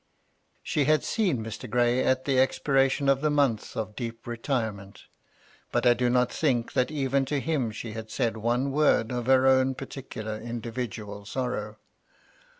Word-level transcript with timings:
She 0.63 0.85
had 0.85 1.03
seen 1.03 1.43
Mr. 1.45 1.69
Gray 1.69 2.03
at 2.03 2.25
the 2.25 2.39
expiration 2.39 3.07
of 3.07 3.21
the 3.21 3.29
month 3.29 3.77
of 3.77 3.95
deep 3.95 4.25
retirement. 4.25 5.03
But 5.71 5.85
I 5.85 5.93
do 5.93 6.09
not 6.09 6.31
think 6.33 6.73
that 6.73 6.89
even 6.89 7.23
to 7.25 7.39
him 7.39 7.69
she 7.69 7.91
had 7.93 8.09
said 8.09 8.35
one 8.37 8.71
word 8.71 9.11
of 9.11 9.27
her 9.27 9.45
own 9.45 9.75
particular 9.75 10.39
individual 10.39 11.25
sorrow. 11.27 11.77